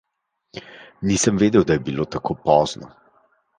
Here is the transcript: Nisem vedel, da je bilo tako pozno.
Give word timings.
Nisem 1.09 1.37
vedel, 1.45 1.67
da 1.69 1.77
je 1.79 1.83
bilo 1.91 2.09
tako 2.17 2.39
pozno. 2.49 2.93